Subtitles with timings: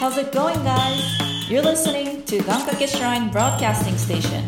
[0.00, 1.20] How's it going, guys?
[1.50, 4.42] You're listening to Gankake Shrine Broadcasting Station.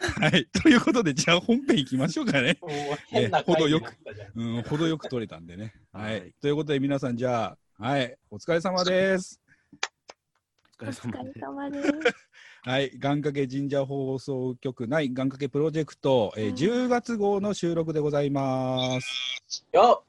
[0.00, 0.46] はい。
[0.60, 2.58] ということで、じゃあ本編行きましょうかね。
[2.60, 2.70] もう
[3.06, 4.30] 変な回になったじゃん。
[4.34, 5.74] うん、程よく取れたんでね。
[5.94, 6.18] はい。
[6.18, 8.16] はいということで、皆さん、じゃあ、はい。
[8.30, 9.40] お疲れ様です。
[10.80, 11.38] お疲れ様です。
[11.38, 11.88] 様です。
[12.62, 12.90] はい。
[12.98, 19.64] 願掛け神社放送局内願掛けプロジェクト、えー10月号の収録でございます。
[19.72, 20.04] よ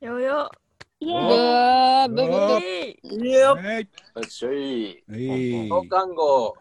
[0.00, 0.50] よよ。
[1.00, 2.06] イエおーイ。
[2.06, 2.90] ーブブブはい。
[2.90, 3.80] っよはい。
[3.80, 3.86] よ
[4.24, 5.04] っしゃい。
[5.08, 6.56] はい増刊号。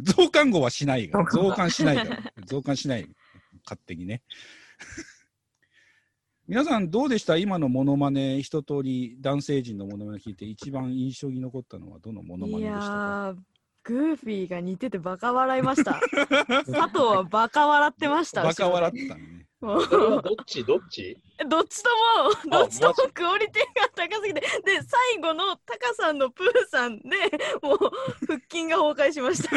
[0.00, 3.08] 増刊号はしないが、 増刊しないから、増刊しない。
[3.64, 4.22] 勝手にね。
[6.48, 7.36] 皆さんどうでした？
[7.38, 12.86] 今のモノマネ一通り男性陣のモノマネ聞いて一番印象に残ったのはどのモノマいネでしたか？
[12.86, 13.36] やー、
[13.84, 16.00] グーフィーが似ててバカ笑いました。
[16.66, 18.42] 佐藤はバカ笑ってました。
[18.42, 19.46] バカ笑ったのね。
[19.60, 20.64] どっち？
[20.64, 21.16] どっち？
[21.48, 21.90] どっちと
[22.48, 24.48] も、あどっちともクオリティが高すぎて、で、
[24.82, 27.08] 最後のタカさんのプーさんで、
[27.60, 27.78] もう
[28.26, 29.56] 腹筋が崩壊しました。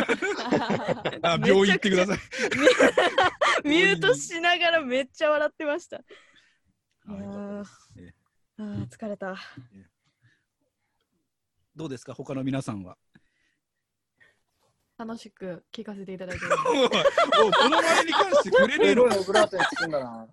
[1.34, 2.18] あ、病院行ってください。
[3.68, 5.98] ミュートしながらめっちゃ笑ってました。
[7.08, 7.64] あー
[8.88, 9.36] 疲れた。
[11.76, 12.98] どうですか他の皆さんは？
[14.98, 20.28] 楽しく聞かせていただいて おこの前に関してくれねえのートに包んだな。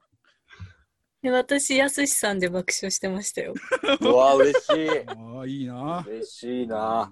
[1.24, 3.54] で私、やすしさんで爆笑してましたよ。
[4.02, 4.88] うわ、嬉しい。
[5.08, 6.04] ああ、いいな。
[6.06, 7.10] 嬉しいな。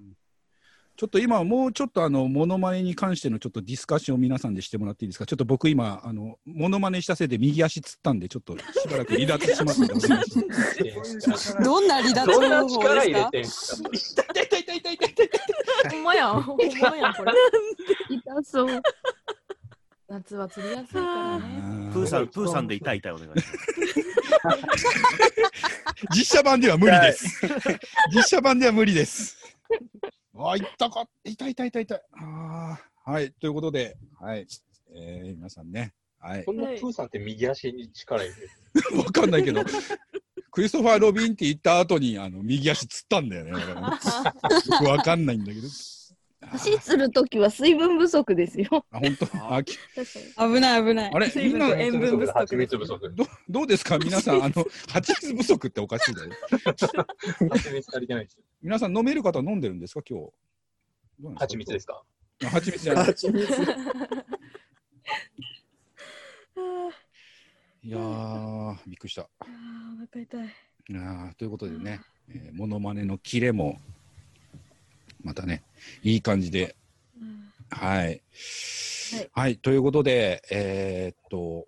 [0.94, 5.24] ちょっと今、もうちょっとあの、モノマネに関してのちょっとディスカッションを皆さんでしてもらっていいですか？
[5.24, 10.24] ちょっと僕今、あの、モノマネしたせいで右足つったんで、ちょっとしばらく離脱しますのでお願い
[11.22, 11.56] します。
[11.64, 13.88] どんな離脱どんな方法力入れですか？
[13.88, 17.32] てんすか痛い痛い痛い痛い痛い痛いほんまやん、ほんまやん、これ。
[18.10, 18.82] 痛そう。
[20.12, 21.90] 夏は釣りやすいからね。
[21.90, 23.48] プーさん、プーさんで痛い痛いお願いします。
[26.14, 27.40] 実写版では無理です。
[28.14, 29.38] 実写版では無理です。
[30.36, 31.30] あ、痛かった。
[31.30, 32.02] 痛い痛い痛い痛い。
[32.12, 33.32] あーはい。
[33.32, 34.46] ということで、はい。
[34.94, 35.94] えー、皆さんね。
[36.18, 36.52] はいそ。
[36.52, 38.42] んなプーさんって右足に力入れて
[38.92, 38.98] る？
[39.00, 39.64] わかんないけど、
[40.50, 43.58] クリストファー・ロビンって言った後に、あの、右足つったんだよね よ
[44.78, 45.68] くわかんないんだけど。
[46.52, 48.84] 足するときは水分不足ですよ。
[48.90, 49.26] あ、本当？
[50.54, 51.10] 危ない危ない。
[51.12, 51.58] あれ、塩
[51.98, 53.10] 分不足蜂蜜不足。
[53.14, 53.98] ど、どうですか？
[53.98, 56.30] 皆さん、あの、蜂蜜不足っておかしいだよ。
[56.50, 58.42] 蜂蜜足りてないですよ。
[58.62, 60.02] 皆さん飲める方飲んでるんですか？
[60.08, 60.32] 今日。
[61.38, 62.02] 蜂蜜ですか？
[62.44, 63.04] あ蜂蜜じゃない。
[63.04, 63.46] 蜂蜜。
[67.84, 69.22] いやー、びっくりした。
[69.22, 70.46] あーお腹痛い。
[70.88, 73.78] いやーということでね、えー、モノマネのキレも、
[75.22, 75.62] またね、
[76.02, 76.76] いい感じで、
[77.20, 78.06] うんはい。
[78.06, 78.20] はい
[79.32, 81.66] はい、ということで、えーっと、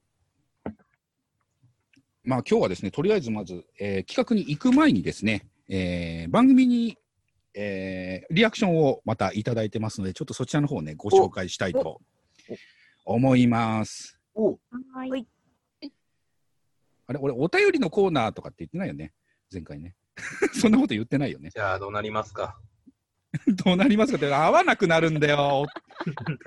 [2.22, 6.96] まあ今日はですね、とりあえずまず、えー企画に行く前にですね、えー番組に、
[7.54, 12.00] えーリアクションをまたいただいてますので、ちょっとそちらの方をね、ご紹介したいと
[13.04, 14.18] 思います。
[14.94, 15.26] はい。
[17.06, 19.12] あれ、俺、お便りのコーナーとかって言ってないよね、
[19.52, 19.94] 前回ね。
[20.58, 21.50] そんなこと言ってないよね。
[21.50, 22.58] じゃあどうなりますか？
[23.64, 25.66] どうなりますかって、合わなくなるんだよ。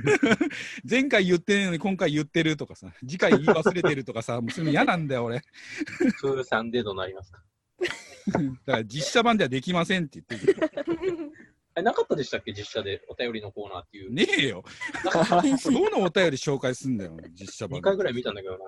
[0.89, 5.41] 前回言ってないのに今回言ってるとかさ、次回言い忘れてるとかさ、 もうそういうの嫌なんだよ、俺。
[6.21, 7.41] プーさんでどうなりますか？
[8.31, 10.69] だから実写版ではできませんって言ってる。
[11.75, 12.51] え、なかったでしたっけ？
[12.53, 14.11] 実写でお便りのコーナーっていう。
[14.13, 14.63] ねえよ。
[15.03, 15.11] ど
[15.89, 17.79] のお便り紹介すんだよ、実写版。
[17.79, 18.59] 2回ぐらい見たんだけどな。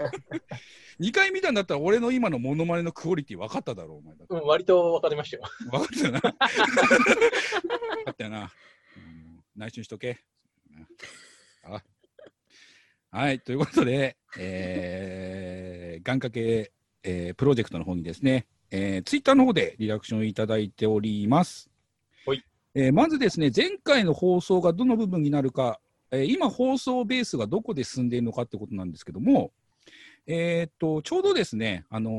[1.00, 4.24] 2回見たんだったら俺の今のモノマネのクオリティ分かっただろう、お前だ。
[4.28, 5.44] うん、割と分かりましたよ。
[5.70, 6.20] 分かったよな。
[6.20, 8.52] 分かったよな。
[8.96, 10.18] うん内緒にしとけ。
[11.64, 11.82] あ
[13.10, 16.72] はい、ということで、えー、願掛け、
[17.02, 21.70] えープロジェクトの方にですね、えー、ツイッターの方でリアクションいただいております。
[22.26, 22.44] はい
[22.74, 25.80] えーまずですね、前回の放送がどの部分になるか、
[26.10, 29.52] えー今放送ベースがどこで進んでいるのかってことなんですけども、
[30.32, 32.14] えーっと、ちょうどですね、あのー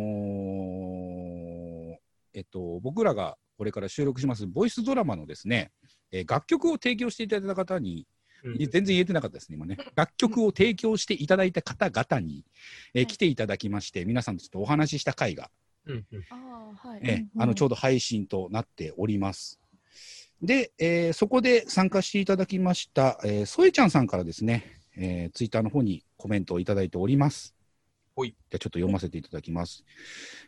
[2.33, 5.71] えっと、僕らがこれから収録しますボイスドラマのですね、
[6.11, 8.05] えー楽曲を提供していただいた方に、
[8.43, 9.77] うんい全然言えてなかったですね、今ね。
[9.95, 12.43] 楽曲を提供していただいた方々に、
[12.93, 15.49] えー来ていただきまして、皆さんとちょっとお話しした回が、
[15.85, 16.99] うんうんああ、はい。
[17.03, 19.57] えーあのちょうど配信となっております。
[20.41, 24.65] で、えーそこで参加していただきました、えー、ソエちゃんさんからですね、
[24.97, 27.55] えーツイッターの方にコメントをいただいております。
[28.15, 29.83] ほいじゃあちょっと読ませていただきます。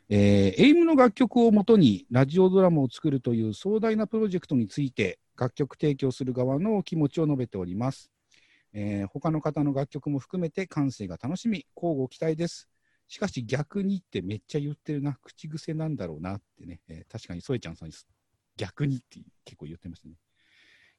[0.09, 8.11] えーエイムの楽曲をもとにラジオドラマを作るという壮大なプロジェクトについて楽曲提供する側のお気持ちを述べております。
[8.73, 12.69] えー他の方の楽曲も含めて感性が楽しみ、交互期待です。
[13.07, 17.95] しかし逆にってめっちゃ言ってるな、口癖なんだろうなってね、えー確かにソエちゃんさんに
[18.57, 20.15] 逆にって結構言ってましたね。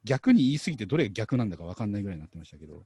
[0.05, 2.85] 逆に言い過ぎてどれが逆なんだか分かんないぐらいになってましたけど。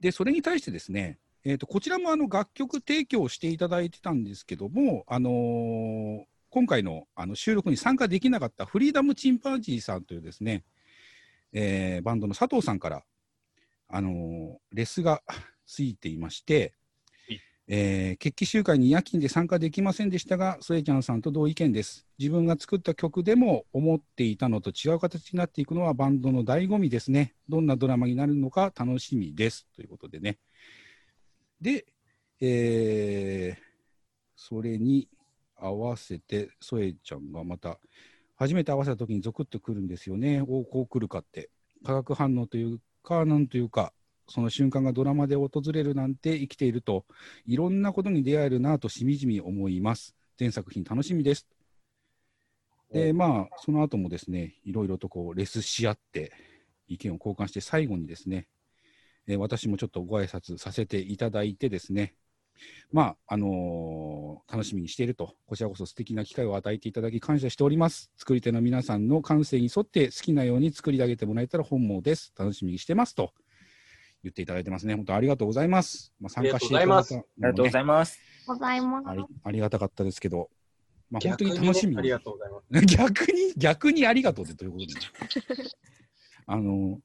[0.00, 10.64] で、それに対してですね、えー、とこちらもあの楽曲提供していただいてたんですけども、あのー今回のあの収録に参加できなかったフリーダムチンパンジーさんというですね、
[11.52, 13.04] えーバンドの佐藤さんから、
[13.88, 15.22] あのーレスが
[15.66, 16.72] ついていまして、
[17.68, 22.08] えー決起集会に夜勤で参加できませんでしたが、ソエちゃんさんと同意見です。
[22.18, 27.34] 自分が作った曲でも思っていたのと違う形になっていくのはバンドの醍醐味ですね。
[27.48, 29.68] どんなドラマになるのか楽しみです。
[29.76, 30.38] ということでね。
[31.60, 31.86] で、
[32.40, 33.66] えー
[34.36, 35.08] それに
[35.56, 37.80] 合わせて、ソエちゃんがまた、
[38.36, 40.42] 初めて合わせた時にゾクッとくるんですよね。
[40.42, 41.50] おこう来るかって。
[41.84, 43.92] 化学反応というか、なんというか、
[44.28, 47.06] その瞬間がドラマで訪れるなんて生きていると、
[47.46, 50.14] いろんなことに出会えるなとしみじみ思います。
[50.36, 51.48] 全作品楽しみです。
[52.92, 56.32] で、まあ、その後もですね、いろいろとこう、レスし合って、
[56.88, 58.48] 意見を交換して、最後にですね、
[59.28, 62.14] えー私もちょっとご挨拶させていただいてですね、
[62.92, 68.12] まあ、あのー楽しみにしていると、こちらこそ素敵な機会を与えていただき感謝しております。
[68.16, 72.32] 作り手の皆さんの感性に沿って好きなように作り上げてもらえたら本望です。
[72.38, 73.32] 楽しみにしてますと
[74.22, 74.94] 言っていただいてますね。
[74.94, 76.12] 本当ありがとうございます。
[76.20, 78.20] まあ、参加していただいたねありがとうございます。
[78.46, 80.48] ございますありありがたかったですけど、
[81.10, 82.86] まあ、本当逆に楽しみありがとうございます。
[82.96, 84.92] 逆に、逆にありがとうってどういうこ
[85.48, 85.76] とです
[86.46, 87.00] あの、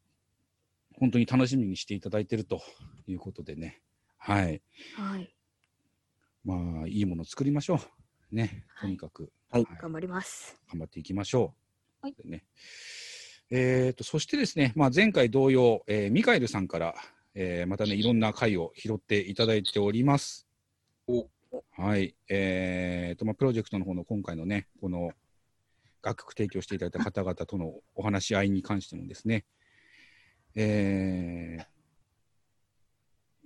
[1.02, 2.62] 本当に楽しみにしていただいていると
[3.08, 3.82] いうことでね、
[4.20, 4.62] はい。
[4.96, 5.34] はい。
[6.46, 7.80] まあ、いいものを作りましょ
[8.32, 8.36] う。
[8.36, 10.62] ね、とにかく、はい頑張ります。
[10.70, 11.56] 頑張っていきましょ
[12.04, 12.06] う。
[12.06, 12.44] はいでね
[13.50, 16.94] えーとそしてですね、まあ、前回同様、えーミカエルさんから、
[17.34, 20.48] えーまたね、いろんな回を拾っていただいております。
[21.08, 21.28] お
[21.72, 22.16] はい。
[22.30, 25.14] えーと、まあ、プロジェクトの方の今回のね、この
[26.04, 29.46] 楽曲提供していただいた方々とのお話し合いに関してもですね、
[30.56, 31.66] えー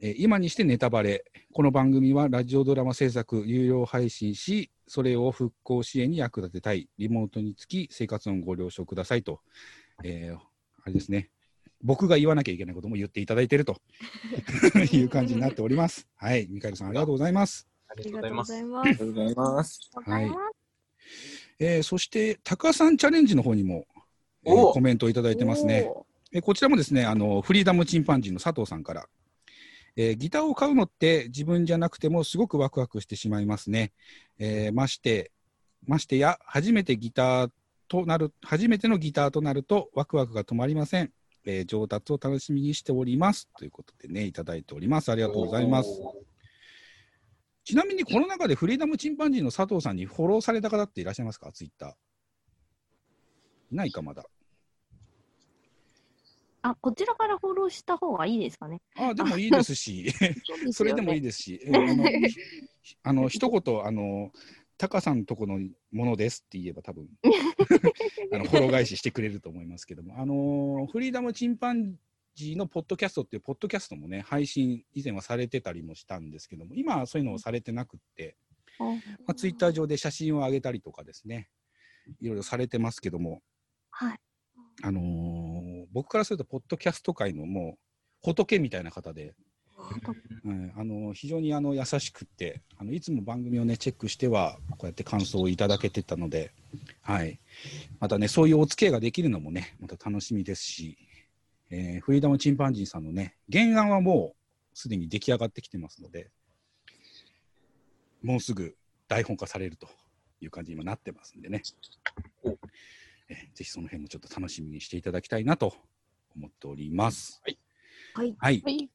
[0.01, 1.23] えー今にしてネタバレ、
[1.53, 9.39] この番組はラジオドラマ制作、有料配信し、それを復興支援に役立てたい、リモートにつき生活音ご了承くださいと、
[10.03, 11.29] えーあれですね、
[11.81, 13.77] 僕が言わなきゃいけないことも言っていただいていると
[14.93, 16.07] いう感じになっております。
[16.15, 17.67] はい、ミカエルさん、ありがとうございます。
[17.87, 18.53] ありがとうございます。
[18.53, 19.91] ありがとうございます。
[19.93, 20.31] はい
[21.57, 23.87] えーそして、タカさんチャレンジの方にも、
[24.43, 25.89] えーおコメントをいただいてますね。
[26.37, 29.07] えこちらもですね、あのフリーダムチンパンジーの佐藤さんから、
[29.95, 33.93] えーギターを買うのって自分じゃなくてもすごくワクワクしてしまいますね。
[34.37, 35.31] えーまして、
[35.87, 37.51] ましてや、初めてギター
[37.87, 41.13] となる、初めてのギターとなるとワクワクが止まりません。
[41.45, 43.47] えー上達を楽しみにしております。
[43.57, 45.13] ということでね、いただいております。
[45.13, 45.89] ありがとうございます。
[47.63, 51.49] ちなみにこの中でフリーダムチンパンジーの佐藤さんにフォローされた方っていらっしゃいますか？
[51.53, 51.89] ツイッター。
[53.71, 54.25] いないか、まだ。
[56.65, 58.81] あ、こちらからフォローした方がいいですかね。
[58.97, 60.11] あでもいいですし、
[60.71, 62.27] それでもいいでですし、えーあの、
[62.81, 64.31] ひ あの一言、あの、
[64.77, 65.59] タカさんとこの
[65.91, 67.07] ものですって言えば多分
[68.33, 71.95] あのフォロー返ししてくれると思いますけども、あのフリーダムチンパン
[72.33, 78.35] ジーのポッドキャストっていうポッドキャストもね、配信以前はされてたりもしたんですけども、今はそういうのをされてなくって、
[78.79, 78.87] ま
[79.27, 81.47] あ、ツイッター上で写真を上げたりとかですね、
[82.19, 83.41] いろいろされてますけども、
[83.91, 84.19] はい。
[84.81, 85.54] あのー
[85.95, 87.77] 僕からすると、ポッドキャスト界のもう
[88.21, 89.33] 仏みたいな方で、
[90.43, 90.73] うん。
[90.75, 96.51] あの非常にあの優しくってあのいつも番組をねチェックしてはこうやって感想をいただけてたので、
[97.01, 97.39] はい、
[97.99, 100.97] またねそういうお付き合いができるのもねまた楽しみですし、
[101.69, 106.29] えーフリーダムチンパンジーさんのね原案はもうすでに出来上がってきてますので
[108.23, 108.75] もうすぐ
[109.07, 109.87] 台本化されると
[110.41, 111.61] いう感じに今なってますんでね、
[113.27, 115.73] ぜひその辺もちょっと楽しみにしていただきたいなと
[116.35, 117.41] 思っております。
[117.43, 117.57] はい。
[118.13, 118.89] はいはい。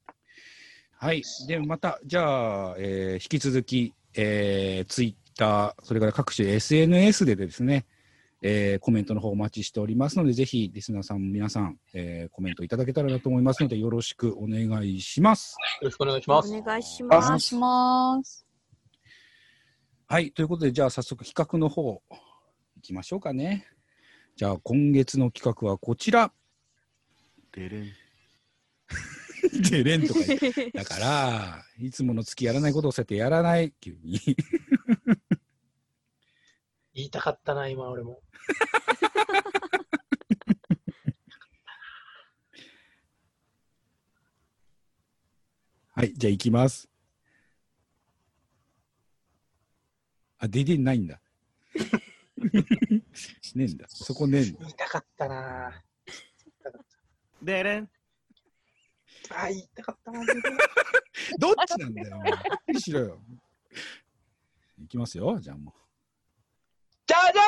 [0.97, 1.23] はい。
[1.49, 7.87] で、また、じゃあ、えー引き続き、えー、ツイッター、それから各種 SNS でですね、
[8.43, 15.57] えーコメントの方お待ちしておりますので、ぜひ、リスナーさん、皆さん、えーコメントいただけたらなと思いますので、よろしくお願いします。
[15.81, 16.55] よろしくお願いします。
[16.55, 17.29] お願いしおます。
[17.29, 18.47] 願いします。
[20.07, 20.33] はい。
[20.33, 23.67] ということで、じゃあ、早速、企画の方、行きましょうかね。
[24.41, 26.33] じゃあ、今月の企画はこちら。
[27.53, 27.93] でれん。
[29.69, 34.19] でれんとか言ってだから、いつもの月やらないことをそうやってやらない、急に。
[36.95, 38.23] 言いたかったな、今俺も。
[45.93, 46.15] はい。
[46.15, 46.89] じゃあ、行きます。
[50.39, 51.21] あ、デデンないんだ。
[53.55, 53.87] ねえんだ。
[53.89, 54.59] そこねえんだ。
[54.61, 55.83] 言いたかったな
[57.43, 57.85] でれん。
[57.85, 57.89] ぁ。
[59.31, 60.25] あー、言いたかったなぁ。
[61.39, 62.17] どっちなんだよ。
[62.17, 63.23] もうはっきりしろよ。
[64.83, 65.39] いきますよ。
[65.39, 65.75] じゃあも
[67.07, 67.43] じゃじゃ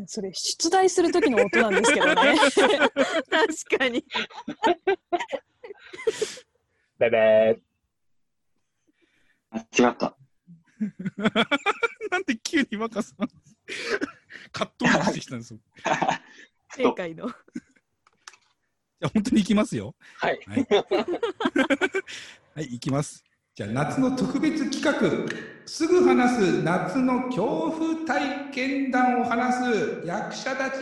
[0.00, 2.36] ん それ、出題する時の音なんですけどね。
[3.30, 4.04] 確かに。
[6.98, 7.60] ベベ
[9.50, 10.16] 間違った。
[12.28, 13.28] で急に若さん。
[14.52, 15.60] 葛藤が出てきたんですよ。
[16.76, 17.28] 正解の。
[17.28, 19.94] じゃあ本当に行きますよ。
[20.16, 20.40] はい。
[20.46, 20.66] はい。
[22.54, 23.24] はい、行きます。
[23.54, 24.98] じゃあ夏の特別企画、
[25.66, 30.76] すぐ話す夏の恐怖体験談を話す役者たち。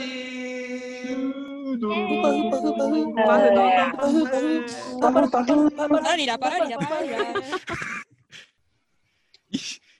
[6.02, 7.18] パリラパリラパリラ。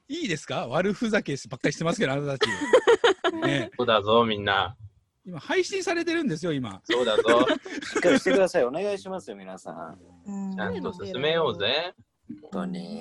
[0.08, 0.66] いいいですか？
[0.68, 2.50] 悪ふざけばっかりしてますけど、あなたたち。
[3.42, 4.76] ね、そうだぞ、みんな。
[5.26, 6.80] 今、配信されてるんですよ、今。
[6.84, 7.22] そうだぞ。
[7.92, 8.64] しっかりしてください。
[8.64, 9.98] お願いしますよ、皆さん。
[10.56, 11.92] ちゃんと進めようぜ。
[12.42, 13.00] 本当に。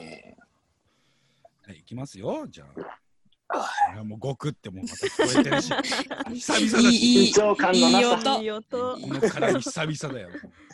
[1.67, 2.45] はい、行きますよ。
[2.49, 2.79] じゃあ。
[3.93, 5.69] いやもうごくってもうまた聞こえてるし。
[6.33, 7.29] 久々だし。
[7.29, 8.37] 緊張感のなさ。
[8.39, 8.97] いい音。
[8.99, 10.29] このからに久々だよ。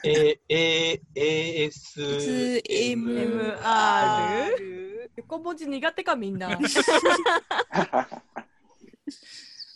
[0.06, 2.62] え、え、AS。
[2.64, 4.81] MR?
[5.22, 6.50] 横文字苦手かみんな。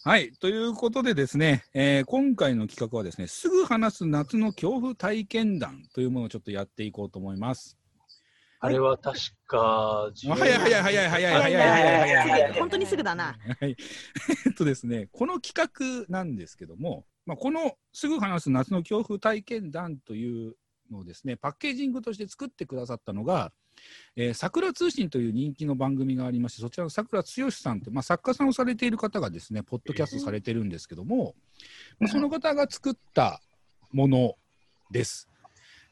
[0.03, 0.31] はい。
[0.33, 7.77] ということでですね、えー今回の企画はですね、すぐ話す夏の恐怖体験談というものをちょっとやっていこうと思います。
[8.59, 13.35] あれは確か、あ早い早い早い早い早い早い早いいやいやいや早いすぐ本当にすぐだな。
[13.59, 13.75] はい。
[14.45, 20.55] えっとですね、この企画なんですけども、まあ、このすぐ話す夏の恐怖体験談という
[20.91, 23.51] のをですね、パッケージングとして作ってくださったのが、
[24.15, 31.35] えー、桜通信という人気の番組がありまして、そちらの桜剛さんって、まあ、作家さんをされている方がですね、ポッドキャストされてるんですけども、
[31.99, 33.41] まあ、その方が作った
[33.91, 34.35] もの
[34.91, 35.29] です。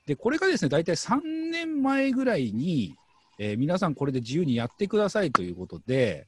[0.05, 1.21] で、これがですね、大体3
[1.51, 2.95] 年前ぐらいに、
[3.39, 6.27] えー皆さんこれで自由にやってくださいということで、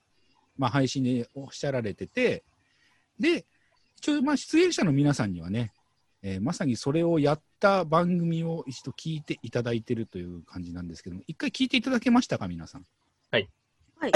[0.58, 2.44] まあ、配信でおっしゃられてて、
[3.20, 3.46] で、
[3.98, 5.72] 一応、まあ、出演者の皆さんにはね、
[6.28, 12.86] えーまさにそれをやった番組を一度聞いていただいてるという感じなんですけども、一回聞いていただけましたか、皆さん？
[13.30, 13.48] はい。
[14.00, 14.12] はい。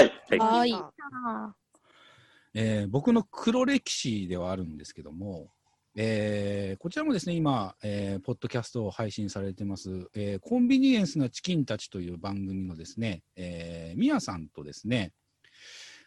[2.52, 5.52] えー僕の黒歴史ではあるんですけども、
[5.94, 15.12] えーこちらもですね、今、えーポッドキャストを配信されてます、えーコンビニエンスなチキンたちという番組のですね、えー、ミヤさんとですね、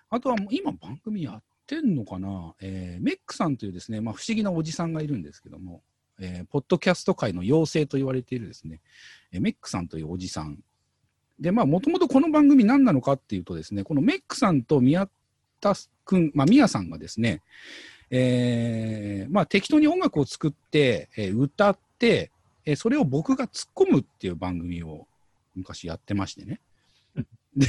[0.10, 5.82] あとはもう今番組やってんのかな、えーメックさんというですね、まあ、不思議なおじさんがいるんですけども、
[6.20, 8.82] えーポッドキャスト界の妖精と言われているですね、
[9.32, 10.60] えーメックさんというおじさん。
[11.40, 15.10] で、まあ、もともとこの番組何なのかっていうとですね、このメックさんと宮
[15.60, 15.74] 田
[16.06, 17.42] 君、まあ、宮さんがですね、
[18.12, 22.32] えーまあ、適当に音楽を作って、えー歌って、
[22.66, 25.08] えーそれを僕が突っ込むっていう番組を
[25.56, 26.60] 昔やってましてね。
[27.56, 27.68] で、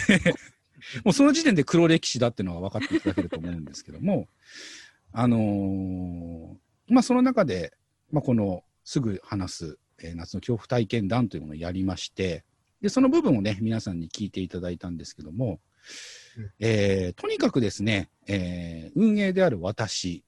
[1.05, 4.29] もうその時点で黒歴史だっていうのは分かっていただけると思うんですけども、
[5.13, 6.55] あのー
[6.89, 7.73] まあ、その中で、
[8.11, 12.45] まあ、このすぐ話す、えー夏の恐怖体験談というものをやりまして、
[12.81, 15.61] で、その部分をね、皆さんに聞いていただいたんですけども、
[16.59, 20.25] えーとにかくですね、えー運営である私、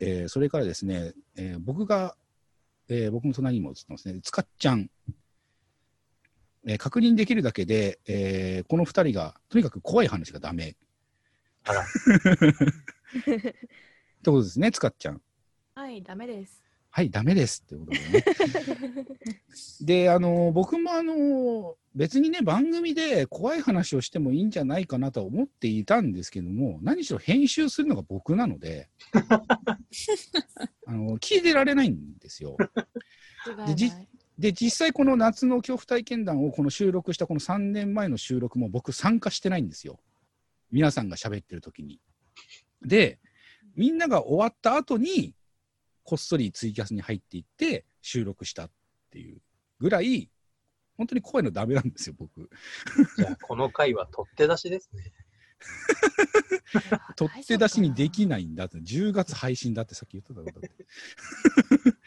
[0.00, 2.16] えーそれからですね、えー僕が、
[2.88, 4.90] えー僕の隣にも映ってますね、つかっちゃん、
[6.66, 10.76] えー確認できるだけで、えーこの二人が、とにかく怖い話がダメ。
[11.66, 13.54] あら って
[14.26, 15.22] ことですね、つかっちゃん。
[15.74, 16.63] はい、ダメです。
[16.96, 18.24] はい、ダメですってことでね。
[19.82, 28.90] で、あの、僕もあの、別にね、番組で怖い話をしてもいいんじゃないかなとは思っていたんですけども、何しろ編集するのが僕なので、
[30.86, 32.56] あの、聞いてられないんですよ。
[33.66, 33.90] でじ
[34.38, 39.98] で、実際この夏の恐怖体験談をこの収録したこの3年前の収録も僕参加してないんですよ。
[40.70, 42.00] 皆さんが喋ってる時に。
[42.82, 43.18] で、
[43.74, 45.34] みんなが終わった後に、
[46.04, 48.70] こっそりツイキャスに入っていって収録したっ
[49.10, 49.40] ていう
[49.80, 50.30] ぐらい、
[50.96, 52.48] 本当に声のダメなんですよ、僕。
[53.16, 55.12] じゃあ、この回は取って出しですね。
[57.16, 60.86] 取って出しにできないんだって、10月配信だってさっき言ってたことだって。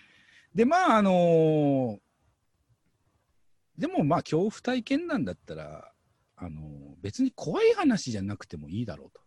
[0.54, 2.00] で、まあ、あのー
[3.78, 5.94] でもまあ、恐怖体験なんだったら、
[6.36, 9.22] あのー別に怖い話じゃなくてもいいだろうと。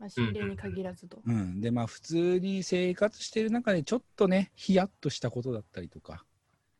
[0.00, 1.22] まあ、心霊に限らずと。
[1.24, 6.24] うん、でまあ普通に生活している中でちょっとねヒヤッとしたことだったりとか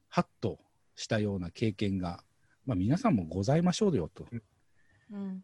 [0.09, 0.59] ハッと
[0.97, 2.25] したような経験が、
[2.67, 4.27] まあ、皆さんもございましょうよと
[5.13, 5.43] うん。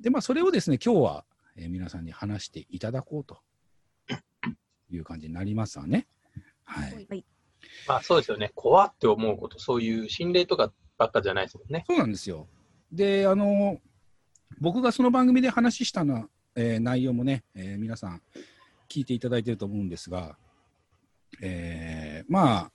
[0.00, 1.24] で、まあ、それをですね、今日は、
[1.56, 3.38] えー皆さんに話していただこうと
[4.90, 6.06] いう感じになりますわね。
[6.64, 7.24] はい。
[7.86, 8.52] まあそうですよね。
[8.54, 11.84] 怖って思うこと、そういう心霊とかばっかじゃないですもんね。
[11.86, 12.48] そうなんですよ。
[12.92, 13.78] で、あの、
[14.60, 18.22] 僕がその番組で話したの、えー内容もね、えー皆さん
[18.88, 20.36] 聞いていただいてると思うんですが、
[21.40, 22.70] えーまあ、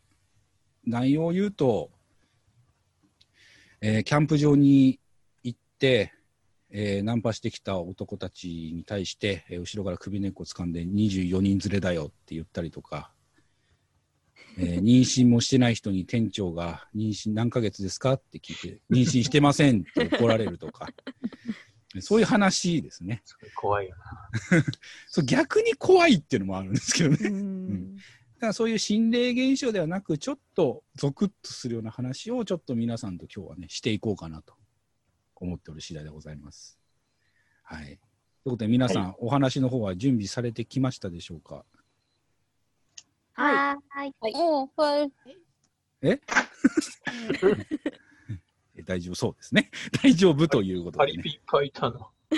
[0.86, 1.90] 内容を言うと、
[3.82, 5.00] えーキャンプ場に
[5.44, 6.14] 行って、
[6.72, 13.12] えーナンパしてきた男たちに対して、えー後ろから首根っこ掴んで24人連れだよって言ったりとか、
[14.58, 20.88] えー 妊娠もしてない人に店長が妊娠何ヶ月ですかって聞いて、妊娠してませんって怒られるとか、
[22.02, 23.24] そういう話ですね。
[23.56, 24.30] 怖いよな。
[25.08, 27.18] そう逆に怖いっていうのもあるんですけどね。
[27.30, 27.96] うん
[28.36, 34.56] だからそういう心霊現象ではなく、ちょっとゾクッとするような話をちょっと皆さんと今日はね、していこうかなと
[35.36, 36.78] 思っておる次第でございます。
[37.64, 37.86] はい。
[37.86, 37.98] という
[38.44, 41.66] ことで皆さん、お話の方は準備されてきましたでしょうか？
[43.34, 44.14] はーい。
[44.36, 45.12] おはい。
[46.02, 46.22] ええ？
[48.86, 49.70] 大丈夫そうですね。
[50.04, 51.18] 大丈夫ということでね。
[51.18, 52.10] パリピ書いたの。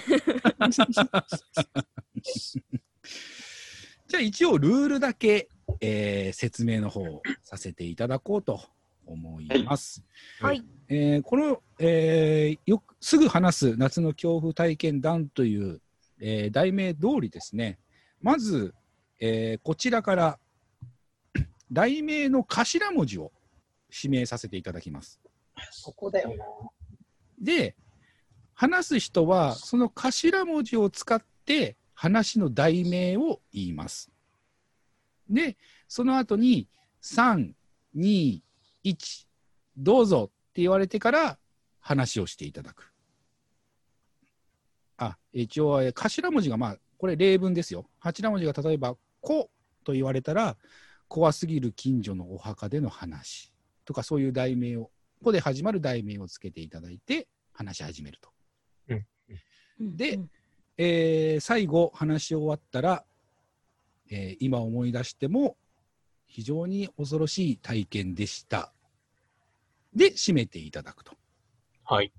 [4.07, 5.49] じゃあ一応ルールだけ、
[5.81, 8.61] えー説明の方をさせていただこうと
[9.05, 10.03] 思います。
[10.39, 10.63] はい。
[10.89, 15.81] えーこの、えーよくすぐ話す夏の恐怖体験談という、
[16.19, 17.79] えー題名通りですね、
[18.21, 18.73] まず、
[19.19, 20.39] えーこちらから
[21.71, 23.31] 題名の頭文字を
[23.91, 25.19] 指名させていただきます。
[25.71, 26.45] そこだよな。
[27.39, 27.75] で、
[28.53, 34.11] 話す人はその頭文字を使って話の題名を言います。
[35.29, 36.67] で、その後に
[37.01, 37.53] 3、
[37.95, 38.41] 2、
[38.83, 39.27] 1、
[39.77, 41.37] どうぞって言われてから
[41.79, 42.91] 話をしていただく。
[44.97, 47.85] あ、一応、頭文字がまあ、これ例文ですよ。
[47.99, 49.49] 頭文字が例えば、こ
[49.83, 50.57] と言われたら、
[51.07, 53.53] 怖すぎる近所のお墓での話
[53.85, 58.29] とか、そういう題名を、ここで始まる題名をつけていただいて、話し始めると。
[59.79, 60.19] で、
[60.77, 63.03] えー最後、話し終わったら、
[64.09, 65.57] えー今思い出しても、
[66.25, 68.73] 非常に恐ろしい体験でした。
[69.93, 71.13] で、締めていただくと。
[71.83, 72.11] はい。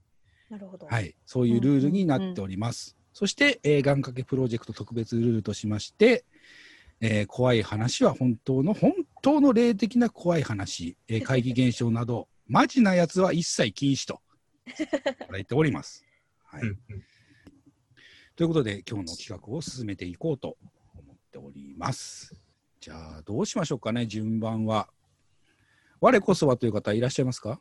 [0.49, 0.87] なるほど。
[0.87, 2.97] はい、そういうルールになっております。
[3.13, 6.25] そして、えー、願掛けプロジェクト特別ルールとしまして、
[7.01, 14.21] えー怖い話は本当の、本当の霊的な怖い話、えー 怪奇現象など、マジなやつは一切禁止と、
[14.67, 14.73] い
[15.27, 16.05] ただいております。
[16.45, 16.63] はい。
[18.37, 20.57] ということで、今日の企画を進めていこうと
[20.95, 22.35] 思っております。
[22.81, 24.89] じゃあ、どうしましょうかね、順番は。
[26.01, 27.61] 我こそはという方いらっしゃいますか？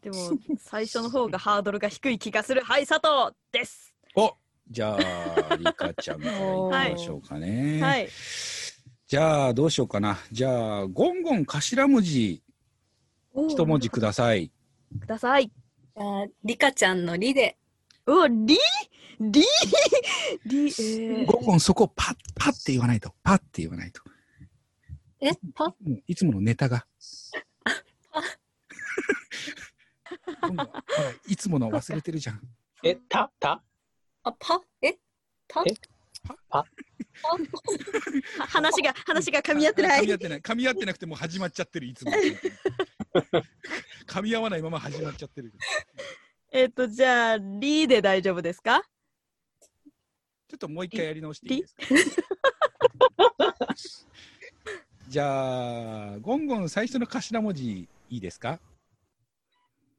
[0.00, 0.16] でも、
[0.56, 2.62] 最初の方がハードルが低い気がする。
[2.62, 3.94] はい、佐藤です。
[4.14, 4.34] お
[4.70, 7.82] じゃあ、リカちゃんからいきましょうかね。
[7.82, 8.08] はい。
[9.06, 10.16] じゃあ、どうしようかな。
[10.30, 12.42] じゃあ、ゴンゴン頭文字、
[13.34, 14.50] 一文字ください。
[15.00, 15.50] ください。
[15.96, 17.56] あリカちゃんのリで。
[18.06, 18.58] うわ、リ？
[19.20, 19.42] リ？
[20.46, 23.14] リ、えー、ゴンゴンそこパッ、パッって言わないと。
[23.22, 24.02] パッって言わないと。
[25.20, 25.32] え？
[25.54, 26.86] パもういつものネタが。
[30.40, 30.82] ゴンゴンほら
[31.28, 32.40] いつもの忘れてるじゃん。
[32.82, 33.62] え、た、た？
[34.24, 34.60] あ、パ？
[34.82, 34.96] え？
[35.46, 35.62] パ？
[35.66, 35.74] え
[36.48, 36.58] パ？
[36.58, 36.66] は
[38.48, 40.16] 話が、話が噛み合ってない噛み合。
[40.16, 40.40] ってない。
[40.40, 42.12] 噛み合ってなくてもう始まっちゃってる、いつも。
[44.06, 45.52] 噛み合わないまま始まっちゃってる。
[46.52, 48.82] えっと、じゃあ、リで大丈夫ですか？
[50.48, 51.82] ちょっともう一回やり直していいですか？
[55.08, 58.60] じゃあ、ゴンゴン最初の頭文字いいですか？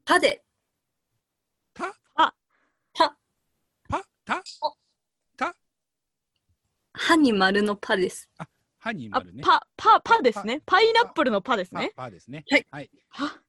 [0.05, 0.43] パで。
[1.73, 1.93] た？
[2.15, 2.33] あ
[2.93, 3.17] パ。
[3.87, 4.43] パた？
[5.37, 5.55] た？
[6.93, 8.29] 歯に丸のパです。
[8.81, 10.61] 歯にあ丸ね。、パ、パ、パですね。
[10.65, 11.93] パイナップルのパですパね。
[11.95, 12.43] パですね。
[12.49, 12.67] はい。
[12.71, 12.89] はい。
[13.09, 13.41] は？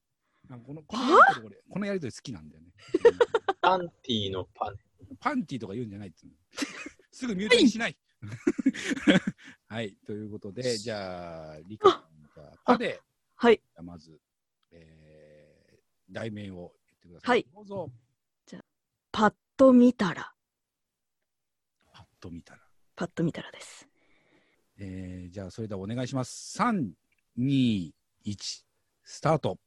[0.51, 2.69] あこのこのやりとり俺このやりとり好きなんだよね。
[3.63, 4.77] パンティーのパン。
[5.19, 6.13] パンティとか言うんじゃない
[7.11, 7.97] すぐミュートにしない。
[9.69, 9.97] はい。
[10.07, 12.01] ということで、じゃあ、リカちゃん
[12.35, 13.01] じゃあパで、
[13.37, 13.57] はい。
[13.57, 14.21] じゃあまず、
[14.71, 17.29] えー、題名を言ってください。
[17.31, 17.91] はいどうぞ。
[19.11, 20.33] パッと見たら、
[21.93, 22.61] パッと見たら。
[22.97, 23.92] パッと見たらです。
[24.79, 26.59] えー、じゃあ、それではお願いします。
[26.59, 26.91] 3、
[27.39, 27.93] 2、
[28.25, 28.65] 1、
[29.05, 29.59] スタート。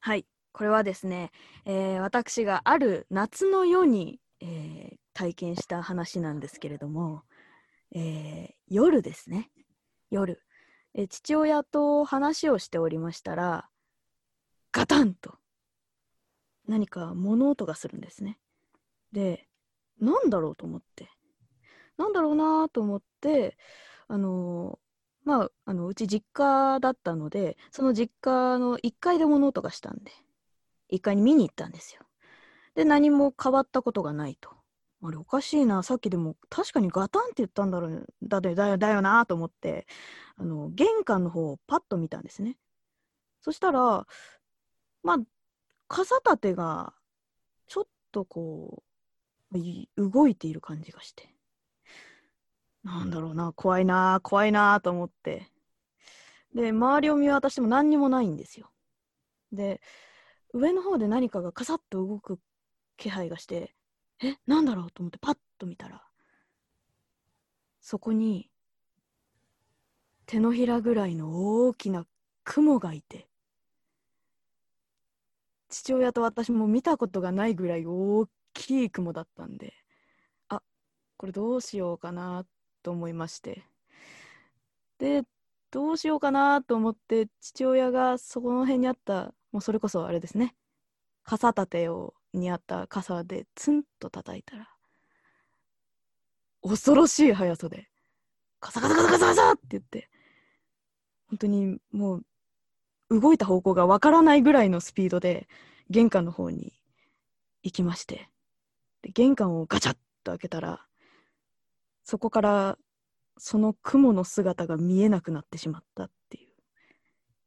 [0.00, 0.26] はい。
[0.52, 1.30] これはですね、
[1.64, 7.22] えー私がある夏の夜に、えー体験した話なんですけれども、
[7.94, 9.50] えー夜ですね。
[10.10, 10.42] 夜、
[10.94, 13.68] えー父親と話をしておりましたら、
[14.72, 15.34] ガタンと
[16.66, 18.38] 何か物音がするんですね。
[19.12, 19.46] で、
[20.00, 21.08] なんだろうと思って。
[22.02, 23.56] なんだろうなと思って、
[24.08, 30.10] あのーまあ、あの、うち実家だったので、その実家の1階で物音がしたんで、
[30.88, 32.02] 1階に見に行ったんですよ。
[32.74, 34.50] で、何も変わったことがないと。
[35.02, 35.84] あれ、おかしいな。
[35.84, 39.86] さっきでも、確かにガタンって言ったんだろう、だだだよ、だよなと思って、
[40.36, 42.58] あの、玄関の方をパッと見たんですね。
[43.42, 44.06] そしたら、
[45.04, 45.18] まあ、
[45.88, 46.94] 傘立てが、
[47.68, 48.82] ちょっとこ
[49.52, 49.58] う、
[49.96, 51.32] 動いている感じがして。
[52.84, 55.48] なんだろうな、怖いな、怖いなと思って。
[56.54, 58.70] で、周りを見渡しても何にもないんですよ。
[59.52, 59.80] で、
[60.52, 62.38] 上の方で何かがカサッと動く
[62.96, 63.74] 気配がして、
[64.22, 66.02] え、なんだろうと思ってパッと見たら、
[67.80, 68.50] そこに、
[70.26, 72.06] 手のひらぐらいの大きな
[72.44, 73.28] 雲がいて、
[75.68, 79.72] 父親と私も見たことがないぐらい大きい雲だったんで、
[80.48, 80.62] あ、
[81.16, 82.44] これどうしようかな
[82.82, 83.64] と思いまして。
[84.98, 85.22] で、
[85.70, 90.54] どうしようかなと思って、父親がそこの辺にあった、もうそれこそあれですね、
[91.24, 94.68] 傘立てをにあった傘でツンと叩いたら、
[96.62, 97.88] 恐ろしい速さで、
[98.60, 100.08] カサカサカサカサカサって言って、
[101.28, 105.48] 本当にもう、動いた方向がわからないぐらいのスピードで、
[105.90, 106.72] 玄関の方に
[107.62, 108.28] 行きまして、
[109.02, 110.86] で玄関をガチャッと開けたら、
[112.04, 112.78] そこから
[113.38, 116.48] その雲の姿が見えなくなってしまったっていう。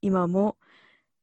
[0.01, 0.57] 今も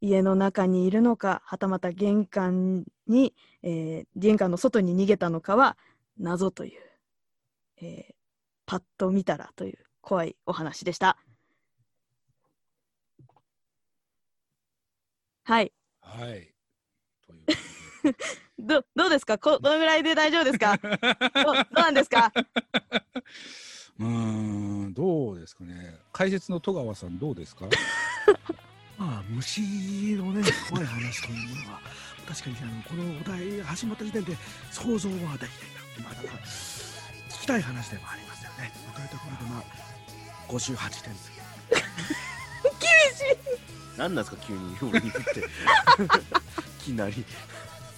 [0.01, 5.77] 家の中にいるのか、はたまた玄関に、えー玄関の外に逃げたのかは
[6.19, 6.81] 謎という、
[7.81, 8.15] えー
[8.65, 11.19] パッと見たらという怖いお話でした。
[15.45, 15.73] はい。
[16.01, 16.55] はい。
[17.27, 17.45] という
[18.63, 19.39] どどうですか？
[19.39, 20.79] こどのぐらいで大丈夫ですか？
[20.79, 22.33] どどうなんですか？
[23.99, 25.97] うーん、どうですかね？
[26.13, 27.67] 解説の戸川さん、どうですか？
[28.97, 29.61] まあ、虫
[30.15, 31.81] のね、怖い話というものは、
[32.29, 34.37] 確かにあのこのお題が始まった時点で
[34.71, 36.03] 想像はできていた。
[36.05, 38.73] まあ、ただ、聞きたい話でもありますよね。
[38.95, 39.63] というところで、まあ、
[40.49, 41.13] 58点。
[42.79, 43.39] 厳しい
[43.97, 45.41] 何なんですか、急に俺に振って。
[45.41, 45.43] い
[46.85, 47.25] きなり。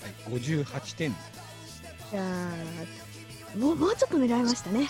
[0.05, 1.11] はい、58点。
[1.11, 1.15] い
[2.13, 4.87] やーもうもうちょっと狙いましたね。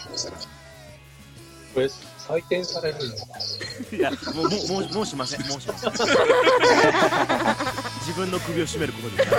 [1.75, 3.05] これ、採点されるの
[3.99, 4.51] いや、もう、もう、
[4.83, 5.41] もう、もうしません。
[5.49, 5.93] もうしません。
[8.07, 9.31] 自分の首を絞めることです。